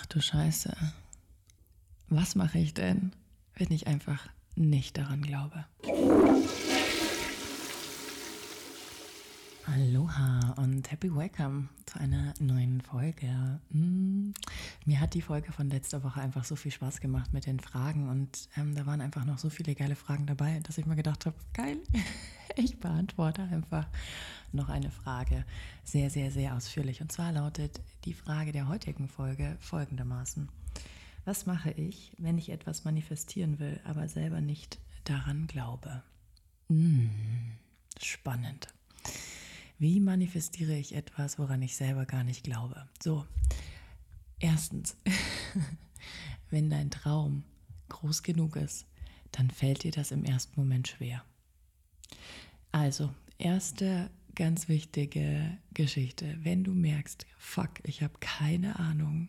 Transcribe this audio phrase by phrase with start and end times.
[0.00, 0.76] Ach du Scheiße.
[2.08, 3.10] Was mache ich denn,
[3.56, 5.64] wenn ich einfach nicht daran glaube?
[9.74, 13.60] Aloha und happy welcome zu einer neuen Folge.
[13.68, 14.30] Mm,
[14.86, 18.08] mir hat die Folge von letzter Woche einfach so viel Spaß gemacht mit den Fragen
[18.08, 21.26] und ähm, da waren einfach noch so viele geile Fragen dabei, dass ich mir gedacht
[21.26, 21.76] habe, geil,
[22.56, 23.86] ich beantworte einfach
[24.52, 25.44] noch eine Frage
[25.84, 27.02] sehr, sehr, sehr ausführlich.
[27.02, 30.48] Und zwar lautet die Frage der heutigen Folge folgendermaßen.
[31.26, 36.02] Was mache ich, wenn ich etwas manifestieren will, aber selber nicht daran glaube?
[36.68, 37.10] Hm,
[38.02, 38.68] spannend.
[39.78, 42.88] Wie manifestiere ich etwas, woran ich selber gar nicht glaube?
[43.00, 43.24] So,
[44.40, 44.96] erstens,
[46.50, 47.44] wenn dein Traum
[47.88, 48.86] groß genug ist,
[49.30, 51.24] dann fällt dir das im ersten Moment schwer.
[52.72, 56.36] Also, erste ganz wichtige Geschichte.
[56.42, 59.28] Wenn du merkst, fuck, ich habe keine Ahnung,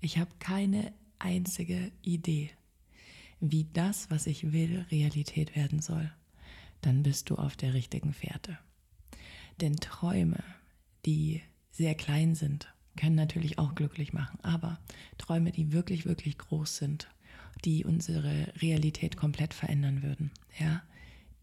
[0.00, 2.50] ich habe keine einzige Idee,
[3.40, 6.10] wie das, was ich will, Realität werden soll,
[6.80, 8.58] dann bist du auf der richtigen Fährte.
[9.60, 10.42] Denn Träume,
[11.06, 14.78] die sehr klein sind, können natürlich auch glücklich machen, aber
[15.18, 17.08] Träume, die wirklich, wirklich groß sind,
[17.64, 20.82] die unsere Realität komplett verändern würden, ja,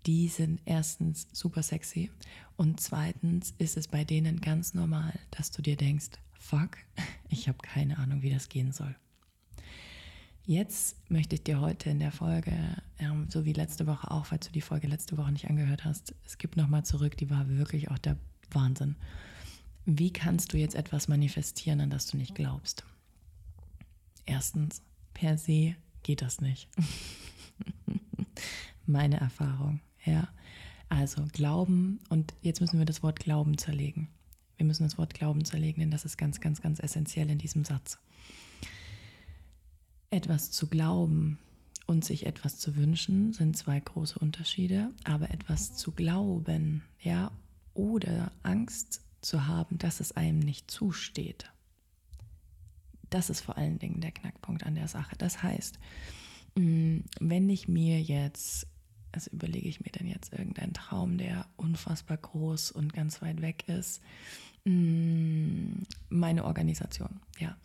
[0.05, 2.09] die sind erstens super sexy
[2.55, 6.77] und zweitens ist es bei denen ganz normal, dass du dir denkst, fuck,
[7.29, 8.95] ich habe keine Ahnung, wie das gehen soll.
[10.49, 12.51] Jetzt möchte ich dir heute in der Folge,
[12.97, 16.15] ähm, so wie letzte Woche auch, falls du die Folge letzte Woche nicht angehört hast,
[16.25, 18.17] es gibt nochmal zurück, die war wirklich auch der
[18.49, 18.95] Wahnsinn.
[19.85, 22.83] Wie kannst du jetzt etwas manifestieren, an das du nicht glaubst?
[24.25, 24.81] Erstens,
[25.13, 26.67] per se geht das nicht.
[28.87, 29.81] Meine Erfahrung.
[30.03, 30.29] Ja,
[30.89, 34.09] also Glauben und jetzt müssen wir das Wort Glauben zerlegen.
[34.57, 37.65] Wir müssen das Wort Glauben zerlegen, denn das ist ganz, ganz, ganz essentiell in diesem
[37.65, 37.99] Satz.
[40.11, 41.37] Etwas zu glauben
[41.85, 47.31] und sich etwas zu wünschen sind zwei große Unterschiede, aber etwas zu glauben, ja,
[47.73, 51.51] oder Angst zu haben, dass es einem nicht zusteht.
[53.09, 55.15] Das ist vor allen Dingen der Knackpunkt an der Sache.
[55.17, 55.79] Das heißt,
[56.55, 58.67] mm, wenn ich mir jetzt
[59.11, 63.67] also überlege ich mir denn jetzt irgendeinen Traum, der unfassbar groß und ganz weit weg
[63.67, 64.01] ist.
[64.65, 67.55] Mm, meine Organisation, ja.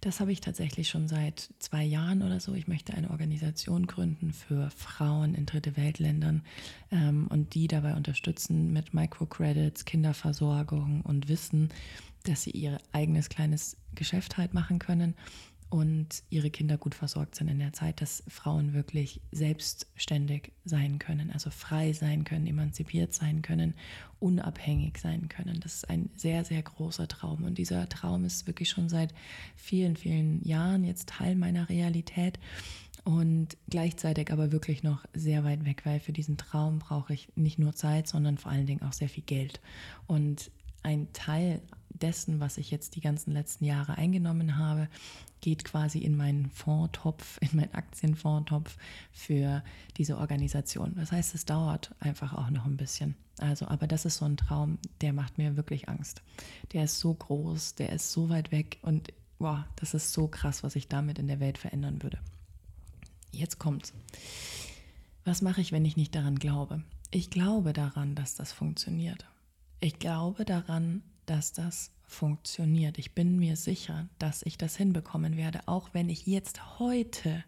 [0.00, 2.54] Das habe ich tatsächlich schon seit zwei Jahren oder so.
[2.54, 6.42] Ich möchte eine Organisation gründen für Frauen in Dritte Weltländern
[6.90, 11.70] ähm, und die dabei unterstützen mit Microcredits, Kinderversorgung und Wissen,
[12.24, 15.14] dass sie ihr eigenes kleines Geschäft halt machen können
[15.70, 21.30] und ihre Kinder gut versorgt sind in der Zeit, dass Frauen wirklich selbstständig sein können,
[21.30, 23.74] also frei sein können, emanzipiert sein können,
[24.20, 25.60] unabhängig sein können.
[25.60, 27.44] Das ist ein sehr, sehr großer Traum.
[27.44, 29.12] Und dieser Traum ist wirklich schon seit
[29.56, 32.38] vielen, vielen Jahren jetzt Teil meiner Realität
[33.04, 37.58] und gleichzeitig aber wirklich noch sehr weit weg, weil für diesen Traum brauche ich nicht
[37.58, 39.60] nur Zeit, sondern vor allen Dingen auch sehr viel Geld.
[40.06, 40.50] Und
[40.82, 41.60] ein Teil
[42.04, 44.88] dessen, was ich jetzt die ganzen letzten Jahre eingenommen habe,
[45.40, 48.76] geht quasi in meinen Fondtopf, in meinen Aktienfondtopf
[49.10, 49.64] für
[49.96, 50.94] diese Organisation.
[50.96, 53.14] Das heißt, es dauert einfach auch noch ein bisschen.
[53.38, 56.22] Also, aber das ist so ein Traum, der macht mir wirklich Angst.
[56.72, 60.62] Der ist so groß, der ist so weit weg und wow, das ist so krass,
[60.62, 62.18] was ich damit in der Welt verändern würde.
[63.32, 63.94] Jetzt kommt's.
[65.24, 66.84] Was mache ich, wenn ich nicht daran glaube?
[67.10, 69.24] Ich glaube daran, dass das funktioniert.
[69.80, 72.98] Ich glaube daran, dass das funktioniert.
[72.98, 77.44] Ich bin mir sicher, dass ich das hinbekommen werde, auch wenn ich jetzt heute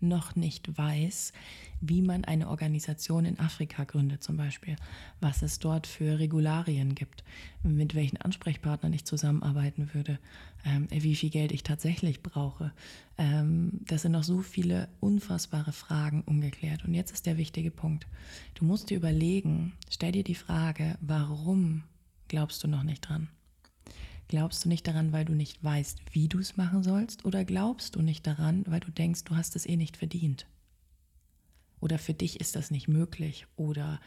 [0.00, 1.32] noch nicht weiß,
[1.80, 4.76] wie man eine Organisation in Afrika gründet zum Beispiel,
[5.20, 7.24] was es dort für Regularien gibt,
[7.62, 10.18] mit welchen Ansprechpartnern ich zusammenarbeiten würde,
[10.64, 12.72] ähm, wie viel Geld ich tatsächlich brauche.
[13.18, 16.84] Ähm, das sind noch so viele unfassbare Fragen ungeklärt.
[16.84, 18.06] Und jetzt ist der wichtige Punkt.
[18.54, 21.84] Du musst dir überlegen, stell dir die Frage, warum
[22.28, 23.28] glaubst du noch nicht dran?
[24.30, 27.24] Glaubst du nicht daran, weil du nicht weißt, wie du es machen sollst?
[27.24, 30.46] Oder glaubst du nicht daran, weil du denkst, du hast es eh nicht verdient?
[31.80, 33.48] Oder für dich ist das nicht möglich?
[33.56, 34.00] Oder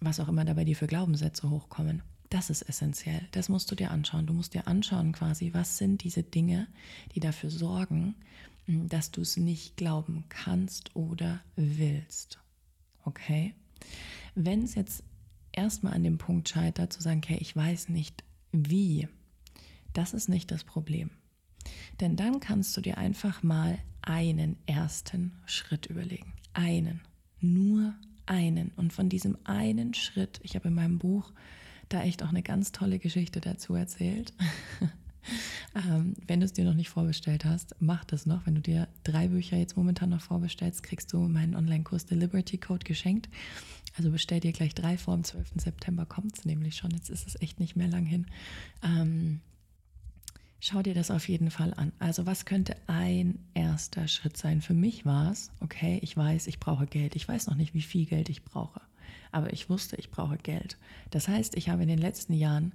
[0.00, 2.02] was auch immer da bei dir für Glaubenssätze hochkommen.
[2.30, 3.28] Das ist essentiell.
[3.30, 4.26] Das musst du dir anschauen.
[4.26, 6.66] Du musst dir anschauen quasi, was sind diese Dinge,
[7.14, 8.16] die dafür sorgen,
[8.64, 12.40] hm, dass du es nicht glauben kannst oder willst.
[13.04, 13.54] Okay?
[14.34, 15.04] Wenn es jetzt
[15.52, 19.06] erstmal an dem Punkt scheitert, zu sagen, okay, ich weiß nicht wie,
[19.94, 21.10] das ist nicht das Problem.
[22.00, 26.34] Denn dann kannst du dir einfach mal einen ersten Schritt überlegen.
[26.52, 27.00] Einen.
[27.40, 27.94] Nur
[28.26, 28.70] einen.
[28.76, 31.32] Und von diesem einen Schritt, ich habe in meinem Buch
[31.88, 34.32] da echt auch eine ganz tolle Geschichte dazu erzählt.
[35.74, 38.46] ähm, wenn du es dir noch nicht vorbestellt hast, mach das noch.
[38.46, 42.58] Wenn du dir drei Bücher jetzt momentan noch vorbestellst, kriegst du meinen Online-Kurs The Liberty
[42.58, 43.28] Code geschenkt.
[43.96, 45.52] Also bestell dir gleich drei vor, am 12.
[45.56, 46.90] September kommt es nämlich schon.
[46.90, 48.26] Jetzt ist es echt nicht mehr lang hin.
[48.82, 49.40] Ähm,
[50.64, 51.92] schau dir das auf jeden Fall an.
[51.98, 54.62] Also was könnte ein erster Schritt sein?
[54.62, 57.16] Für mich war es, okay, ich weiß, ich brauche Geld.
[57.16, 58.80] Ich weiß noch nicht, wie viel Geld ich brauche.
[59.30, 60.78] Aber ich wusste, ich brauche Geld.
[61.10, 62.72] Das heißt, ich habe in den letzten Jahren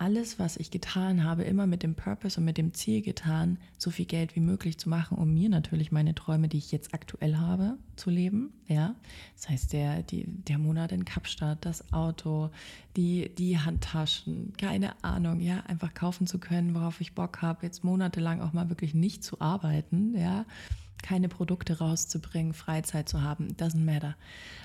[0.00, 3.90] alles, was ich getan habe, immer mit dem Purpose und mit dem Ziel getan, so
[3.90, 7.36] viel Geld wie möglich zu machen, um mir natürlich meine Träume, die ich jetzt aktuell
[7.36, 8.50] habe, zu leben.
[8.66, 8.94] Ja,
[9.36, 12.48] das heißt der, die, der Monat in Kapstadt, das Auto,
[12.96, 17.84] die, die Handtaschen, keine Ahnung, ja, einfach kaufen zu können, worauf ich Bock habe, jetzt
[17.84, 20.46] monatelang auch mal wirklich nicht zu arbeiten, ja,
[21.02, 24.16] keine Produkte rauszubringen, Freizeit zu haben, doesn't matter.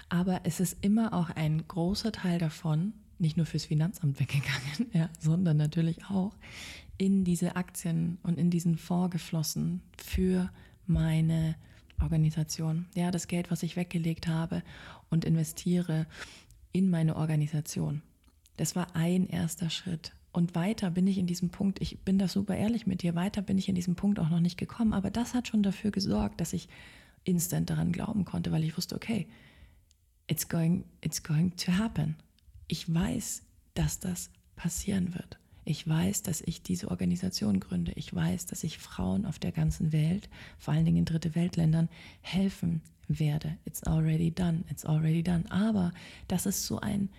[0.07, 5.09] Aber es ist immer auch ein großer Teil davon, nicht nur fürs Finanzamt weggegangen, ja,
[5.19, 6.33] sondern natürlich auch
[6.97, 10.49] in diese Aktien und in diesen Fonds geflossen für
[10.85, 11.55] meine
[12.01, 12.85] Organisation.
[12.95, 14.63] Ja, das Geld, was ich weggelegt habe
[15.09, 16.07] und investiere
[16.71, 18.01] in meine Organisation.
[18.57, 20.13] Das war ein erster Schritt.
[20.31, 23.41] Und weiter bin ich in diesem Punkt, ich bin da super ehrlich mit dir, weiter
[23.41, 26.41] bin ich in diesem Punkt auch noch nicht gekommen, aber das hat schon dafür gesorgt,
[26.41, 26.67] dass ich
[27.23, 29.27] instant daran glauben konnte, weil ich wusste, okay,
[30.27, 32.17] it's going, it's going to happen
[32.67, 35.37] ich weiß, dass das passieren wird.
[35.65, 37.91] Ich weiß, dass ich diese Organisation gründe.
[37.95, 40.29] Ich weiß, dass ich Frauen auf der ganzen Welt,
[40.59, 41.89] vor allen Dingen in dritte Weltländern,
[42.21, 43.57] helfen werde.
[43.65, 44.63] It's already done.
[44.69, 45.43] It's already done.
[45.49, 45.91] Aber
[46.27, 47.09] das ist so ein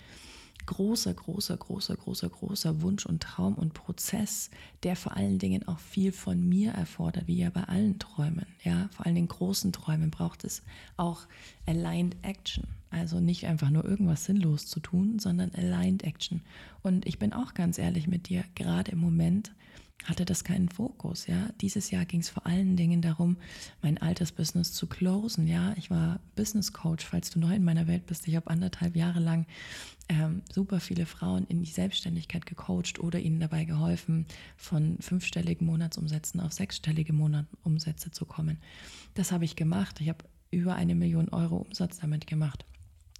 [0.67, 4.51] großer, großer, großer, großer, großer Wunsch und Traum und Prozess,
[4.83, 8.47] der vor allen Dingen auch viel von mir erfordert, wie ja bei allen Träumen.
[8.63, 10.63] Ja, vor allen Dingen großen Träumen braucht es
[10.97, 11.27] auch
[11.67, 12.65] aligned action.
[12.91, 16.43] Also nicht einfach nur irgendwas sinnlos zu tun, sondern aligned action.
[16.83, 19.53] Und ich bin auch ganz ehrlich mit dir, gerade im Moment
[20.05, 21.27] hatte das keinen Fokus.
[21.27, 23.37] Ja, dieses Jahr ging es vor allen Dingen darum,
[23.83, 25.47] mein altes Business zu closen.
[25.47, 28.29] Ja, ich war Business Coach, falls du neu in meiner Welt bist.
[28.29, 29.47] Ich habe anderthalb Jahre lang
[30.09, 34.27] ähm, super viele Frauen in die Selbstständigkeit gecoacht oder ihnen dabei geholfen,
[34.57, 38.59] von fünfstelligen Monatsumsätzen auf sechsstellige Monatsumsätze zu kommen.
[39.15, 40.01] Das habe ich gemacht.
[40.01, 42.65] Ich habe über eine Million Euro Umsatz damit gemacht.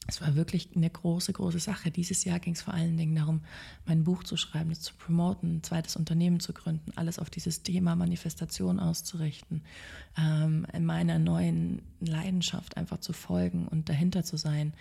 [0.07, 1.91] Es war wirklich eine große, große Sache.
[1.91, 3.41] Dieses Jahr ging es vor allen Dingen darum,
[3.87, 7.63] mein Buch zu schreiben, es zu promoten, ein zweites Unternehmen zu gründen, alles auf dieses
[7.63, 9.63] Thema Manifestation auszurichten,
[10.17, 14.75] ähm, in meiner neuen Leidenschaft einfach zu folgen und dahinter zu sein.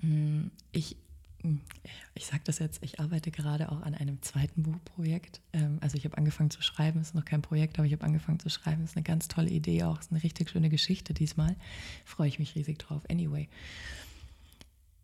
[0.00, 0.96] Mm, ich
[1.42, 1.60] hm,
[2.14, 5.40] ich sage das jetzt, ich arbeite gerade auch an einem zweiten Buchprojekt.
[5.52, 8.04] Ähm, also ich habe angefangen zu schreiben, es ist noch kein Projekt, aber ich habe
[8.04, 8.84] angefangen zu schreiben.
[8.84, 11.56] Es ist eine ganz tolle Idee auch, es ist eine richtig schöne Geschichte diesmal.
[12.04, 13.02] Freue ich mich riesig drauf.
[13.10, 13.48] Anyway,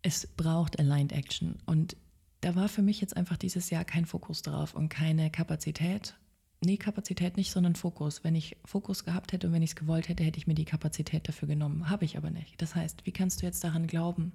[0.01, 1.95] es braucht Aligned Action und
[2.41, 6.15] da war für mich jetzt einfach dieses Jahr kein Fokus drauf und keine Kapazität.
[6.61, 8.23] Nee, Kapazität nicht, sondern Fokus.
[8.23, 10.65] Wenn ich Fokus gehabt hätte und wenn ich es gewollt hätte, hätte ich mir die
[10.65, 11.89] Kapazität dafür genommen.
[11.89, 12.61] Habe ich aber nicht.
[12.61, 14.33] Das heißt, wie kannst du jetzt daran glauben?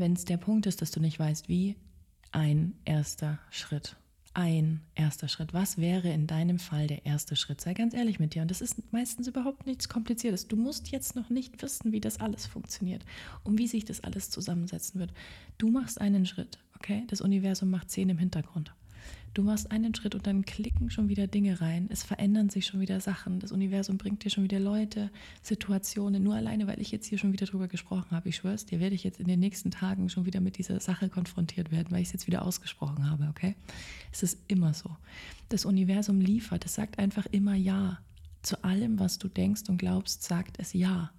[0.00, 1.76] wenn es der Punkt ist, dass du nicht weißt, wie,
[2.32, 3.96] ein erster Schritt.
[4.32, 5.52] Ein erster Schritt.
[5.52, 7.60] Was wäre in deinem Fall der erste Schritt?
[7.60, 8.42] Sei ganz ehrlich mit dir.
[8.42, 10.46] Und das ist meistens überhaupt nichts Kompliziertes.
[10.46, 13.04] Du musst jetzt noch nicht wissen, wie das alles funktioniert
[13.42, 15.12] und wie sich das alles zusammensetzen wird.
[15.58, 17.02] Du machst einen Schritt, okay?
[17.08, 18.72] Das Universum macht zehn im Hintergrund.
[19.32, 21.88] Du machst einen Schritt und dann klicken schon wieder Dinge rein.
[21.88, 23.38] Es verändern sich schon wieder Sachen.
[23.38, 25.10] Das Universum bringt dir schon wieder Leute,
[25.40, 26.24] Situationen.
[26.24, 28.28] Nur alleine, weil ich jetzt hier schon wieder drüber gesprochen habe.
[28.28, 31.08] Ich schwör's dir, werde ich jetzt in den nächsten Tagen schon wieder mit dieser Sache
[31.08, 33.54] konfrontiert werden, weil ich es jetzt wieder ausgesprochen habe, okay?
[34.10, 34.90] Es ist immer so.
[35.48, 36.64] Das Universum liefert.
[36.64, 38.00] Es sagt einfach immer Ja.
[38.42, 41.12] Zu allem, was du denkst und glaubst, sagt es Ja.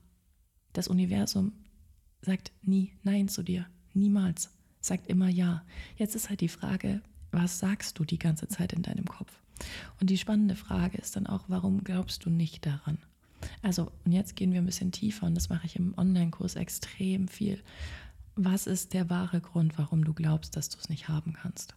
[0.73, 1.53] Das Universum
[2.21, 3.67] sagt nie Nein zu dir.
[3.93, 4.49] Niemals.
[4.81, 5.63] Sagt immer Ja.
[5.95, 9.31] Jetzt ist halt die Frage, was sagst du die ganze Zeit in deinem Kopf?
[9.99, 12.97] Und die spannende Frage ist dann auch, warum glaubst du nicht daran?
[13.61, 17.27] Also, und jetzt gehen wir ein bisschen tiefer und das mache ich im Online-Kurs extrem
[17.27, 17.61] viel.
[18.35, 21.75] Was ist der wahre Grund, warum du glaubst, dass du es nicht haben kannst?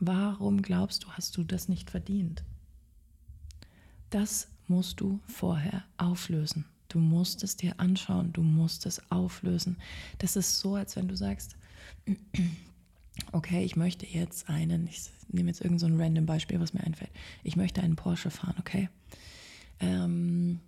[0.00, 2.44] Warum glaubst du, hast du das nicht verdient?
[4.10, 6.64] Das musst du vorher auflösen.
[6.88, 9.78] Du musst es dir anschauen, du musst es auflösen.
[10.18, 11.56] Das ist so, als wenn du sagst,
[13.32, 17.10] okay, ich möchte jetzt einen, ich nehme jetzt irgendein so random Beispiel, was mir einfällt.
[17.42, 18.88] Ich möchte einen Porsche fahren, okay?
[19.80, 20.60] Ähm,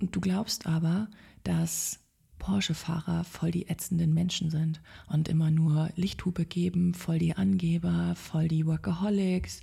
[0.00, 1.08] und du glaubst aber,
[1.44, 2.00] dass
[2.38, 8.48] Porsche-Fahrer voll die ätzenden Menschen sind und immer nur Lichthupe geben, voll die Angeber, voll
[8.48, 9.62] die Workaholics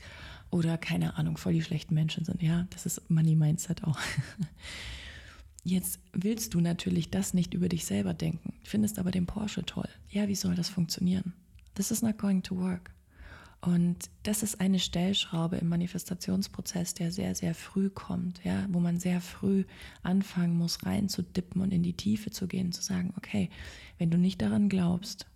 [0.50, 2.42] oder keine Ahnung, voll die schlechten Menschen sind.
[2.42, 3.98] Ja, das ist Money Mindset auch.
[5.64, 9.88] Jetzt willst du natürlich das nicht über dich selber denken, findest aber den Porsche toll.
[10.10, 11.34] Ja, wie soll das funktionieren?
[11.76, 12.92] This is not going to work.
[13.62, 19.00] Und das ist eine Stellschraube im Manifestationsprozess, der sehr, sehr früh kommt, ja, wo man
[19.00, 19.64] sehr früh
[20.02, 23.50] anfangen muss, rein zu dippen und in die Tiefe zu gehen, zu sagen, okay,
[23.98, 25.28] wenn du nicht daran glaubst,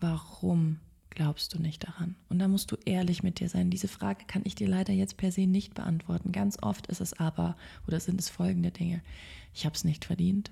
[0.00, 2.16] warum glaubst du nicht daran?
[2.28, 3.70] Und da musst du ehrlich mit dir sein.
[3.70, 6.32] Diese Frage kann ich dir leider jetzt per se nicht beantworten.
[6.32, 7.56] Ganz oft ist es aber
[7.86, 9.00] oder sind es folgende Dinge.
[9.54, 10.50] Ich habe es nicht verdient.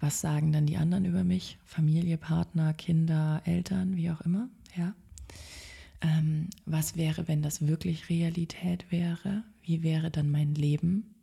[0.00, 1.58] Was sagen dann die anderen über mich?
[1.64, 4.94] Familie, Partner, Kinder, Eltern, wie auch immer, ja?
[6.00, 9.42] Ähm, was wäre, wenn das wirklich Realität wäre?
[9.62, 11.14] Wie wäre dann mein Leben?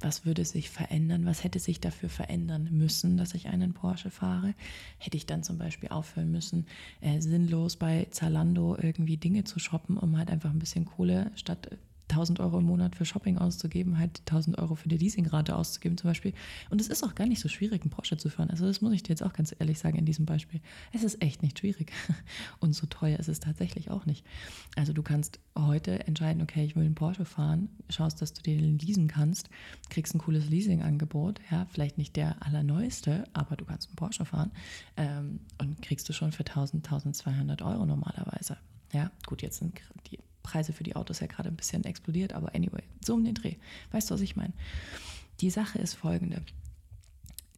[0.00, 1.24] Was würde sich verändern?
[1.26, 4.54] Was hätte sich dafür verändern müssen, dass ich einen Porsche fahre?
[4.98, 6.66] Hätte ich dann zum Beispiel aufhören müssen,
[7.00, 11.78] äh, sinnlos bei Zalando irgendwie Dinge zu shoppen, um halt einfach ein bisschen Kohle statt
[12.10, 16.10] 1000 Euro im Monat für Shopping auszugeben, halt 1000 Euro für die Leasingrate auszugeben zum
[16.10, 16.32] Beispiel.
[16.70, 18.50] Und es ist auch gar nicht so schwierig, einen Porsche zu fahren.
[18.50, 20.60] Also das muss ich dir jetzt auch ganz ehrlich sagen in diesem Beispiel.
[20.92, 21.92] Es ist echt nicht schwierig.
[22.60, 24.24] Und so teuer ist es tatsächlich auch nicht.
[24.76, 28.78] Also du kannst heute entscheiden, okay, ich will einen Porsche fahren, schaust, dass du den
[28.78, 29.50] leasen kannst,
[29.90, 34.52] kriegst ein cooles Leasingangebot, ja, vielleicht nicht der allerneueste, aber du kannst einen Porsche fahren
[34.96, 38.56] ähm, und kriegst du schon für 1000, 1200 Euro normalerweise.
[38.92, 42.54] Ja, gut, jetzt sind die Preise für die Autos ja gerade ein bisschen explodiert, aber
[42.54, 43.56] anyway, so um den Dreh.
[43.90, 44.52] Weißt du, was ich meine?
[45.40, 46.42] Die Sache ist folgende.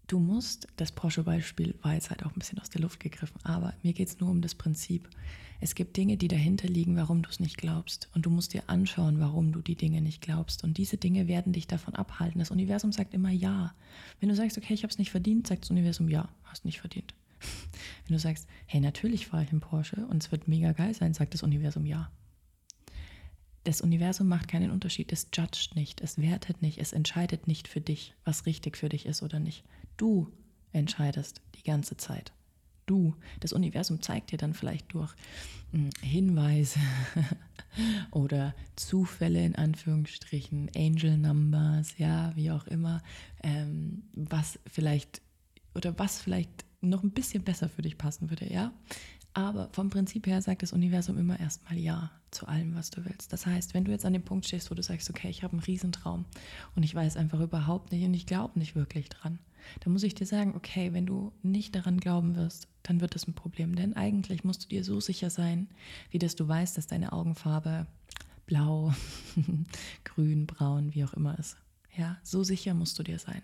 [0.07, 3.75] Du musst, das Porsche-Beispiel war jetzt halt auch ein bisschen aus der Luft gegriffen, aber
[3.83, 5.07] mir geht es nur um das Prinzip.
[5.61, 8.09] Es gibt Dinge, die dahinter liegen, warum du es nicht glaubst.
[8.15, 10.63] Und du musst dir anschauen, warum du die Dinge nicht glaubst.
[10.63, 12.39] Und diese Dinge werden dich davon abhalten.
[12.39, 13.75] Das Universum sagt immer ja.
[14.21, 16.81] Wenn du sagst, okay, ich habe es nicht verdient, sagt das Universum ja, hast nicht
[16.81, 17.13] verdient.
[18.07, 21.13] Wenn du sagst, hey, natürlich fahre ich einen Porsche und es wird mega geil sein,
[21.13, 22.11] sagt das Universum ja.
[23.69, 27.83] Das Universum macht keinen Unterschied, es judgt nicht, es wertet nicht, es entscheidet nicht für
[27.83, 29.63] dich, was richtig für dich ist oder nicht.
[29.99, 30.33] Du
[30.73, 32.33] entscheidest die ganze Zeit.
[32.87, 33.15] Du.
[33.41, 35.15] Das Universum zeigt dir dann vielleicht durch
[35.73, 36.81] hm, Hinweise
[38.11, 43.03] oder Zufälle in Anführungsstrichen, Angel Numbers, ja, wie auch immer,
[43.43, 45.21] ähm, was vielleicht
[45.75, 48.73] oder was vielleicht noch ein bisschen besser für dich passen würde, ja.
[49.39, 53.33] Aber vom Prinzip her sagt das Universum immer erstmal Ja zu allem, was du willst.
[53.33, 55.53] Das heißt, wenn du jetzt an dem Punkt stehst, wo du sagst, okay, ich habe
[55.53, 56.25] einen Riesentraum
[56.75, 59.39] und ich weiß einfach überhaupt nicht und ich glaube nicht wirklich dran,
[59.79, 63.29] dann muss ich dir sagen, okay, wenn du nicht daran glauben wirst, dann wird das
[63.29, 63.77] ein Problem.
[63.77, 65.69] Denn eigentlich musst du dir so sicher sein,
[66.11, 67.87] wie dass du weißt, dass deine Augenfarbe
[68.47, 68.93] blau,
[70.03, 71.57] grün, braun, wie auch immer ist.
[71.97, 73.43] Ja, so sicher musst du dir sein,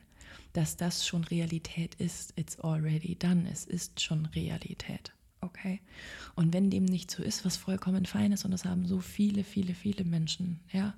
[0.54, 2.36] dass das schon Realität ist.
[2.36, 3.48] It's already done.
[3.48, 5.12] Es ist schon Realität
[5.44, 5.80] okay.
[6.34, 9.44] Und wenn dem nicht so ist, was vollkommen fein ist, und das haben so viele,
[9.44, 10.94] viele, viele Menschen, ja.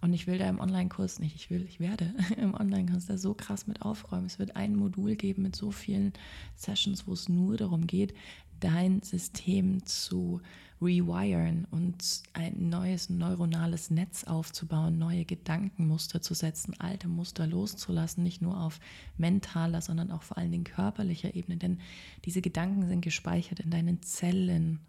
[0.00, 3.34] Und ich will da im Online-Kurs nicht, ich will, ich werde im Online-Kurs da so
[3.34, 4.26] krass mit aufräumen.
[4.26, 6.12] Es wird ein Modul geben mit so vielen
[6.56, 8.14] Sessions, wo es nur darum geht,
[8.60, 10.40] dein System zu
[10.82, 18.40] rewiren und ein neues neuronales Netz aufzubauen, neue Gedankenmuster zu setzen, alte Muster loszulassen, nicht
[18.40, 18.80] nur auf
[19.18, 21.58] mentaler, sondern auch vor allen Dingen körperlicher Ebene.
[21.58, 21.80] Denn
[22.24, 24.80] diese Gedanken sind gespeichert in deinen Zellen.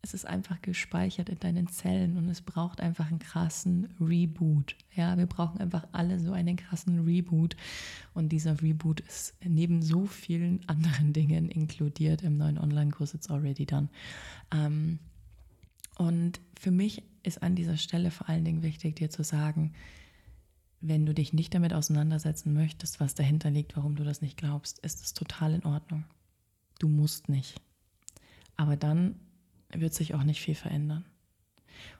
[0.00, 4.76] Es ist einfach gespeichert in deinen Zellen und es braucht einfach einen krassen Reboot.
[4.94, 7.56] Ja, wir brauchen einfach alle so einen krassen Reboot.
[8.14, 13.66] Und dieser Reboot ist neben so vielen anderen Dingen inkludiert im neuen Online-Kurs It's Already
[13.66, 13.88] Done.
[14.52, 15.00] Ähm,
[15.96, 19.72] und für mich ist an dieser Stelle vor allen Dingen wichtig, dir zu sagen,
[20.80, 24.78] wenn du dich nicht damit auseinandersetzen möchtest, was dahinter liegt, warum du das nicht glaubst,
[24.78, 26.04] ist es total in Ordnung.
[26.78, 27.60] Du musst nicht.
[28.56, 29.16] Aber dann
[29.72, 31.04] wird sich auch nicht viel verändern.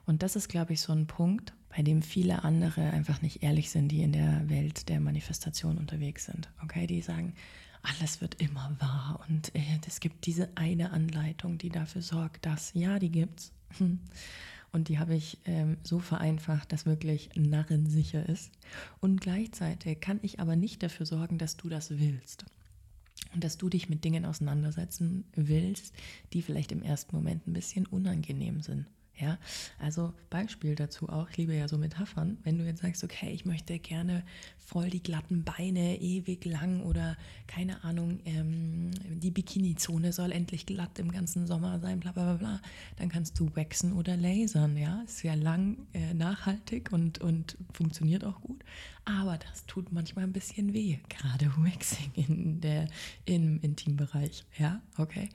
[0.05, 3.69] Und das ist, glaube ich, so ein Punkt, bei dem viele andere einfach nicht ehrlich
[3.69, 6.49] sind, die in der Welt der Manifestation unterwegs sind.
[6.63, 7.33] Okay, die sagen,
[7.81, 12.73] alles wird immer wahr und äh, es gibt diese eine Anleitung, die dafür sorgt, dass,
[12.73, 13.53] ja, die gibt's.
[14.71, 18.51] Und die habe ich ähm, so vereinfacht, dass wirklich narrensicher ist.
[18.99, 22.45] Und gleichzeitig kann ich aber nicht dafür sorgen, dass du das willst.
[23.33, 25.93] Und dass du dich mit Dingen auseinandersetzen willst,
[26.33, 28.85] die vielleicht im ersten Moment ein bisschen unangenehm sind.
[29.19, 29.37] Ja,
[29.79, 33.43] also Beispiel dazu auch, ich liebe ja so Metaphern, wenn du jetzt sagst, okay, ich
[33.43, 34.23] möchte gerne
[34.57, 40.99] voll die glatten Beine ewig lang oder keine Ahnung, ähm, die Bikini-Zone soll endlich glatt
[40.99, 42.61] im ganzen Sommer sein, bla bla bla, bla
[42.95, 48.23] dann kannst du waxen oder lasern, ja, ist ja lang äh, nachhaltig und, und funktioniert
[48.23, 48.63] auch gut,
[49.03, 52.87] aber das tut manchmal ein bisschen weh, gerade Waxing in der,
[53.25, 55.27] im Intimbereich, ja, okay,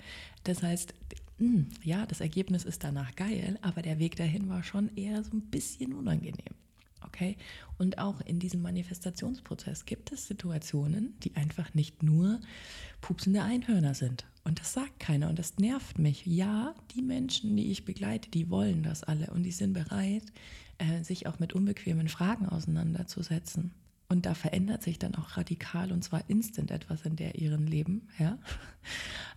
[0.45, 0.95] das heißt,
[1.39, 5.33] hm, ja, das Ergebnis ist danach geil, aber der Weg dahin war schon eher so
[5.33, 6.55] ein bisschen unangenehm.
[7.03, 7.37] Okay?
[7.79, 12.41] Und auch in diesem Manifestationsprozess gibt es Situationen, die einfach nicht nur
[13.01, 14.25] pupsende Einhörner sind.
[14.45, 16.25] Und das sagt keiner und das nervt mich.
[16.27, 20.25] Ja, die Menschen, die ich begleite, die wollen das alle und die sind bereit,
[20.79, 23.73] äh, sich auch mit unbequemen Fragen auseinanderzusetzen.
[24.09, 28.09] Und da verändert sich dann auch radikal und zwar instant etwas in der ihren Leben.
[28.19, 28.39] Ja?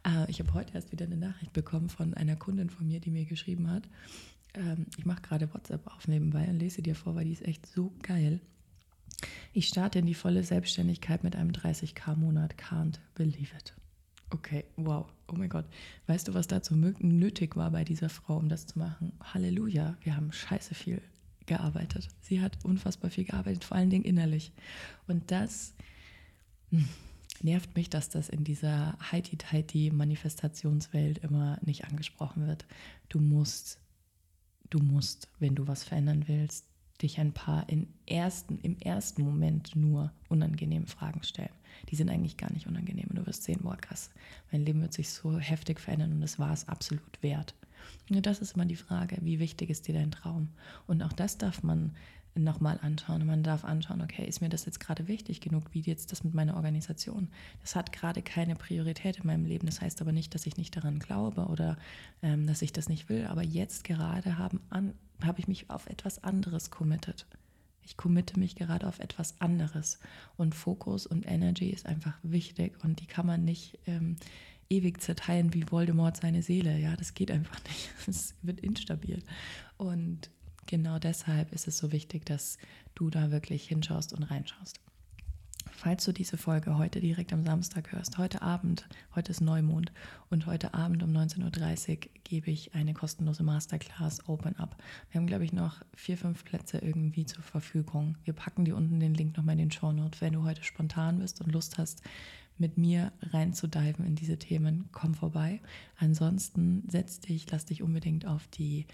[0.06, 3.10] Äh, ich habe heute erst wieder eine Nachricht bekommen von einer Kundin von mir, die
[3.10, 3.90] mir geschrieben hat.
[4.54, 7.66] Ähm, ich mache gerade WhatsApp auf nebenbei und lese dir vor, weil die ist echt
[7.66, 8.40] so geil.
[9.54, 12.56] Ich starte in die volle Selbstständigkeit mit einem 30k-Monat.
[12.56, 13.74] Can't believe it.
[14.30, 15.08] Okay, wow.
[15.28, 15.66] Oh mein Gott.
[16.06, 19.14] Weißt du, was dazu nötig war bei dieser Frau, um das zu machen?
[19.22, 19.98] Halleluja.
[20.02, 21.02] Wir haben scheiße viel
[21.48, 22.10] gearbeitet.
[22.22, 24.52] Sie hat unfassbar viel gearbeitet, vor allen Dingen innerlich.
[25.08, 25.74] Und das
[26.70, 26.88] hm,
[27.42, 32.66] nervt mich, dass das in dieser Heidi-Tighty-Manifestationswelt immer nicht angesprochen wird.
[33.10, 33.80] Du musst,
[34.70, 36.66] du musst, wenn du was verändern willst,
[37.02, 41.50] dich ein paar in ersten, im ersten Moment nur unangenehme Fragen stellen.
[41.90, 43.10] Die sind eigentlich gar nicht unangenehm.
[43.12, 44.10] Du wirst sehen, boah, krass,
[44.52, 47.54] mein Leben wird sich so heftig verändern und es war es absolut wert.
[48.10, 50.50] Ja, das ist immer die Frage, wie wichtig ist dir dein Traum?
[50.88, 51.92] Und auch das darf man
[52.36, 53.26] nochmal anschauen.
[53.26, 56.34] Man darf anschauen, okay, ist mir das jetzt gerade wichtig genug, wie jetzt das mit
[56.34, 57.30] meiner Organisation?
[57.62, 59.66] Das hat gerade keine Priorität in meinem Leben.
[59.66, 61.78] Das heißt aber nicht, dass ich nicht daran glaube oder
[62.22, 63.26] ähm, dass ich das nicht will.
[63.26, 64.60] Aber jetzt gerade habe
[65.24, 67.26] hab ich mich auf etwas anderes committed.
[67.84, 70.00] Ich committe mich gerade auf etwas anderes.
[70.36, 74.18] Und Fokus und Energy ist einfach wichtig und die kann man nicht ähm,
[74.70, 76.78] ewig zerteilen wie Voldemort seine Seele.
[76.78, 77.90] Ja, das geht einfach nicht.
[78.08, 79.22] Es wird instabil.
[79.78, 80.30] Und
[80.66, 82.58] genau deshalb ist es so wichtig, dass
[82.96, 84.80] du da wirklich hinschaust und reinschaust.
[85.78, 89.92] Falls du diese Folge heute direkt am Samstag hörst, heute Abend, heute ist Neumond
[90.30, 94.76] und heute Abend um 19.30 Uhr gebe ich eine kostenlose Masterclass Open Up.
[95.12, 98.18] Wir haben, glaube ich, noch vier, fünf Plätze irgendwie zur Verfügung.
[98.24, 100.20] Wir packen dir unten den Link nochmal in den Show Notes.
[100.20, 102.02] Wenn du heute spontan bist und Lust hast,
[102.60, 105.62] mit mir reinzudiven in diese Themen, komm vorbei.
[105.98, 108.86] Ansonsten setz dich, lass dich unbedingt auf die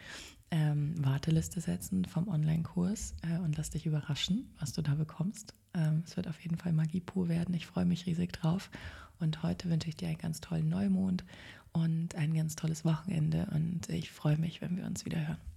[0.52, 5.54] ähm, Warteliste setzen vom Online-Kurs äh, und lass dich überraschen, was du da bekommst.
[5.74, 7.56] Ähm, es wird auf jeden Fall Magie pur werden.
[7.56, 8.70] Ich freue mich riesig drauf.
[9.20, 11.24] Und heute wünsche ich dir einen ganz tollen Neumond
[11.72, 13.48] und ein ganz tolles Wochenende.
[13.54, 15.53] Und ich freue mich, wenn wir uns wieder hören.